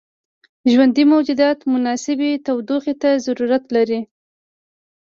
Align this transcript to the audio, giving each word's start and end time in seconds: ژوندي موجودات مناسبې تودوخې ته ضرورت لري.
ژوندي 0.71 1.03
موجودات 1.13 1.59
مناسبې 1.73 2.31
تودوخې 2.45 2.93
ته 3.01 3.09
ضرورت 3.25 3.63
لري. 3.75 3.99